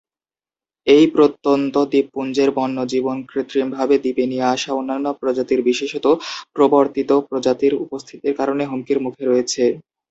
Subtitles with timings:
[0.87, 6.05] এই প্রত্যন্ত দ্বীপপুঞ্জের বন্যজীবন কৃত্রিম ভাবে দ্বীপে নিয়ে আসা অন্যান্য প্রজাতির বিশেষত
[6.55, 9.63] প্রবর্তিত প্রজাতির উপস্থিতির কারণে হুমকির মুখে রয়েছে।